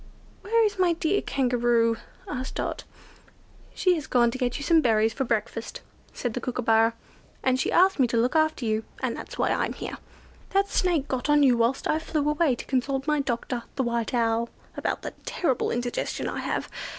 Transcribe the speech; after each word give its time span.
"Where 0.41 0.65
is 0.65 0.79
my 0.79 0.93
dear 0.93 1.21
Kangaroo?" 1.21 1.95
asked 2.27 2.55
Dot. 2.55 2.85
"She 3.75 3.93
has 3.93 4.07
gone 4.07 4.31
to 4.31 4.39
get 4.39 4.57
you 4.57 4.63
some 4.63 4.81
berries 4.81 5.13
for 5.13 5.25
breakfast," 5.25 5.81
said 6.11 6.33
the 6.33 6.41
Kookooburra, 6.41 6.93
"and 7.43 7.59
she 7.59 7.71
asked 7.71 7.99
me 7.99 8.07
to 8.07 8.17
look 8.17 8.35
after 8.35 8.65
you, 8.65 8.83
and 9.03 9.15
that's 9.15 9.37
why 9.37 9.51
I'm 9.51 9.73
here. 9.73 9.99
That 10.55 10.67
Snake 10.69 11.07
got 11.07 11.29
on 11.29 11.43
you 11.43 11.55
whilst 11.55 11.87
I 11.87 11.99
flew 11.99 12.27
away 12.27 12.55
to 12.55 12.65
consult 12.65 13.05
my 13.05 13.19
doctor, 13.19 13.61
the 13.75 13.83
White 13.83 14.15
Owl, 14.15 14.49
about 14.75 15.03
the 15.03 15.13
terrible 15.27 15.69
indigestion 15.69 16.27
I 16.27 16.39
have. 16.39 16.67